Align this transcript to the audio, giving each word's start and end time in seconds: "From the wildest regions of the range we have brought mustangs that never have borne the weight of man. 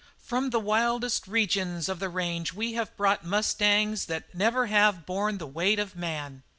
"From 0.23 0.49
the 0.49 0.59
wildest 0.59 1.27
regions 1.27 1.87
of 1.87 1.99
the 1.99 2.09
range 2.09 2.53
we 2.53 2.73
have 2.73 2.97
brought 2.97 3.23
mustangs 3.23 4.05
that 4.05 4.33
never 4.33 4.65
have 4.65 5.05
borne 5.05 5.37
the 5.37 5.45
weight 5.45 5.77
of 5.77 5.95
man. 5.95 6.41